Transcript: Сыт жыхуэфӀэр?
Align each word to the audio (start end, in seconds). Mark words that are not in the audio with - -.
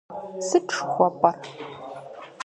Сыт 0.47 0.65
жыхуэфӀэр? 0.75 1.37